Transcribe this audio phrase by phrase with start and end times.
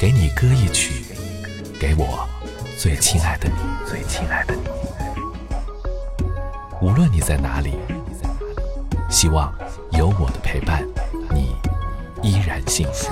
[0.00, 1.04] 给你歌一曲，
[1.78, 2.26] 给我
[2.78, 3.54] 最亲爱的你，
[3.86, 4.62] 最亲爱的你。
[6.80, 7.74] 无论你在哪里，
[9.10, 9.52] 希望
[9.90, 10.82] 有我的陪伴，
[11.34, 11.54] 你
[12.22, 13.10] 依然幸福。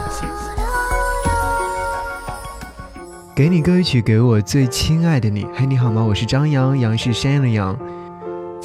[3.35, 5.47] 给你歌曲，给我最亲爱的你。
[5.55, 6.03] 嘿，你好吗？
[6.03, 7.79] 我是张扬，杨是山羊的羊。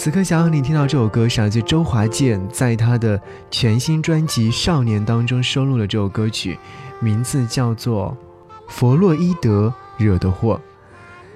[0.03, 3.17] 此刻想要你听到这首歌，是来自周华健在他的
[3.49, 6.59] 全新专辑《少年》当中收录了这首歌曲，
[6.99, 8.13] 名字叫做
[8.67, 10.59] 《弗洛伊德惹的祸》。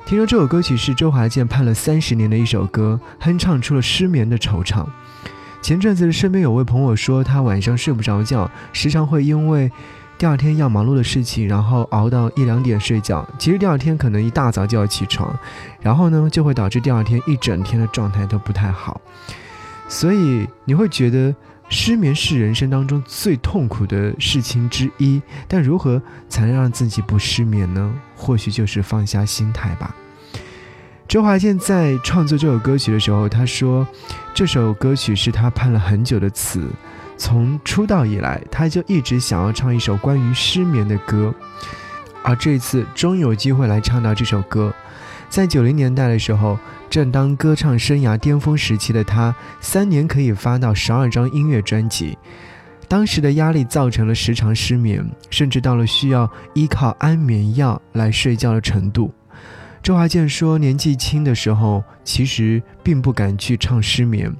[0.05, 4.85] 听说这首歌曲是周华健盼了三十年的一首歌，哼唱出了失眠的惆怅。
[5.61, 9.71] 前阵子身边有位朋友说，他晚上睡不着觉，时常会因为。
[10.17, 13.27] 第二天要忙碌的事情，然后熬到一两点睡觉。
[13.37, 15.37] 其实第二天可能一大早就要起床，
[15.79, 18.99] 然后呢就会导致第二天一整天的状态都不太好。
[19.87, 21.33] 所以你会觉得
[21.69, 25.21] 失眠是人生当中最痛苦的事情之一。
[25.47, 27.93] 但如何才能让自己不失眠呢？
[28.15, 29.95] 或许就是放下心态吧。
[31.07, 33.87] 周华健在创作这首歌曲的时候，他说
[34.33, 36.67] 这首歌曲是他盼了很久的词。
[37.17, 41.33] 从出道以来，他就一直想要唱一首关于失眠的歌，
[42.23, 44.73] 而这次终于有机会来唱到这首歌。
[45.29, 46.57] 在九零年代的时候，
[46.89, 52.17] 正当歌唱生涯巅峰时期的他，三年可以发到十二张音乐专辑。
[52.87, 59.13] 当时的压力造成了时常失眠，甚至到了需要依靠安眠药来睡觉的程度。
[59.83, 64.33] 周华健说，年纪轻的时候其实并不敢去唱失眠。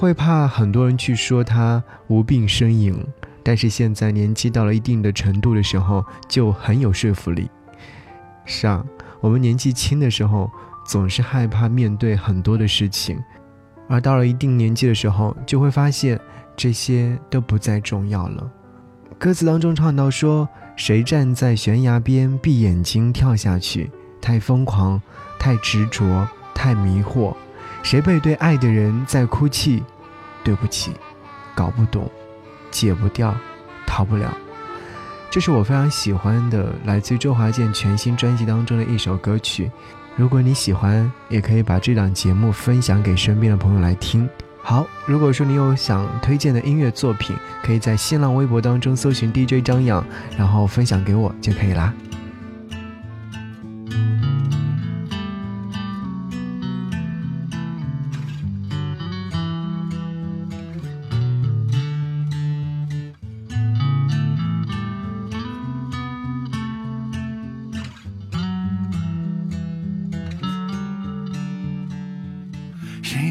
[0.00, 2.96] 会怕很多人去说他无病呻吟，
[3.42, 7.50] 但是现在年纪到了一定的程度的时候，就很有说服力。
[8.46, 8.82] 是啊，
[9.20, 10.50] 我们年纪轻的时候
[10.86, 13.22] 总是害怕面对很多的事情，
[13.90, 16.18] 而到了一定年纪的时候，就会发现
[16.56, 18.50] 这些都不再重要了。
[19.18, 23.90] 歌词当中唱到说：“谁站在悬崖边，闭眼睛跳下去？
[24.18, 24.98] 太疯狂，
[25.38, 27.34] 太执着，太迷惑。”
[27.82, 29.82] 谁背对爱的人在哭泣？
[30.42, 30.92] 对不起，
[31.54, 32.10] 搞不懂，
[32.70, 33.34] 解不掉，
[33.86, 34.34] 逃不了。
[35.30, 39.70] 这是我非常喜欢的，来自于周华健全新专辑当中的一首歌曲。
[40.16, 44.28] 如果你喜欢，也可以把这档节目分享给身边的朋友来听。
[44.62, 50.04] 好，如果说你有想推荐的音乐作品，可以在新浪微博当中搜寻 DJ 张扬，
[50.36, 51.94] 然后分享给我就可以啦。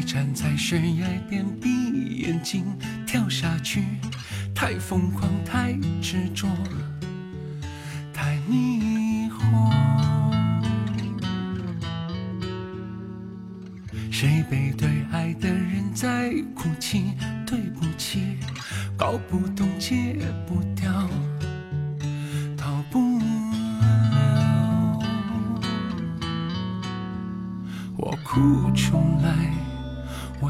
[0.00, 2.64] 站在悬崖边闭眼睛
[3.06, 3.84] 跳下去？
[4.54, 5.72] 太疯狂，太
[6.02, 6.46] 执着，
[8.12, 9.72] 太迷惑。
[14.10, 17.12] 谁背对爱的人在哭泣？
[17.46, 18.36] 对不起，
[18.96, 21.08] 搞不懂，戒不掉，
[22.56, 23.24] 逃不了。
[27.96, 29.59] 我哭出来。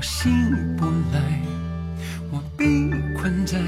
[0.01, 1.21] 我醒不来，
[2.31, 2.65] 我被
[3.15, 3.59] 困在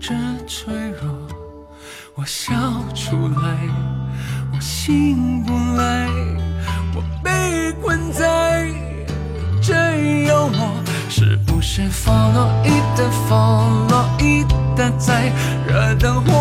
[0.00, 0.12] 这
[0.48, 1.28] 脆弱。
[2.16, 2.52] 我笑
[2.92, 3.56] 出来，
[4.52, 6.08] 我醒不来，
[6.92, 8.68] 我被困在
[9.62, 10.74] 这幽默。
[11.08, 13.34] 是不是弗洛伊德，弗
[13.88, 14.42] 洛伊
[14.74, 15.30] 德在
[15.68, 16.35] 惹的祸？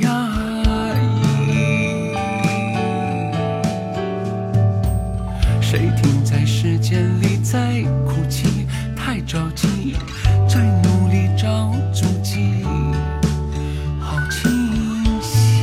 [0.00, 0.28] 压
[1.48, 2.14] 抑，
[5.60, 8.66] 谁停在时间里在哭泣？
[8.96, 9.96] 太着急，
[10.48, 12.64] 在努力找足迹。
[14.00, 15.62] 好清晰，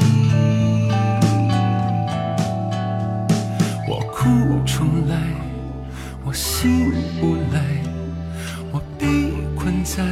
[3.88, 5.18] 我哭出来，
[6.24, 7.62] 我醒不来，
[8.72, 10.04] 我被困在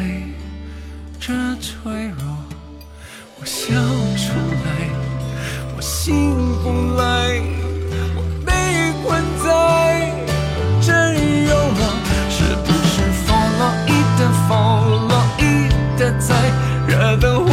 [1.19, 2.46] 这脆弱。
[3.39, 4.33] 我笑出
[4.65, 4.67] 来，
[5.75, 7.39] 我醒不来，
[8.15, 8.51] 我被
[9.05, 9.45] 困在
[10.81, 10.87] 真
[11.47, 11.83] 有啊，
[12.29, 12.93] 是不是
[13.25, 13.29] 疯
[13.59, 14.19] 了一点，
[14.49, 14.49] 疯
[15.07, 15.41] 了一
[15.97, 16.33] 点，在
[16.87, 17.47] 惹的祸。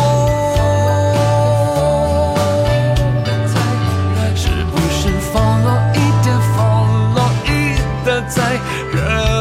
[4.35, 5.35] 是不是疯
[5.65, 6.27] 了一点，
[6.57, 6.59] 疯
[7.15, 7.49] 了一
[8.05, 8.59] 点，在
[8.91, 9.34] 惹。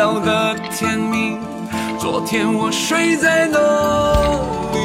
[0.00, 1.36] 聊的甜蜜，
[1.98, 3.58] 昨天我睡在哪
[4.72, 4.78] 里？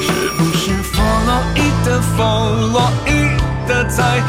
[0.00, 2.22] 是不是弗洛伊德，弗
[2.72, 3.10] 洛伊
[3.66, 4.22] 德在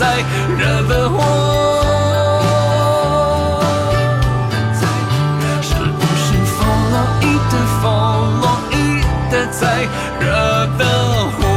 [0.00, 0.24] 在
[0.56, 1.20] 惹的祸
[5.60, 6.58] 是不是风
[6.90, 7.84] 落一的风
[8.40, 8.74] 落一
[9.30, 9.86] 的在
[10.18, 10.24] 惹
[10.78, 10.82] 的
[11.36, 11.49] 祸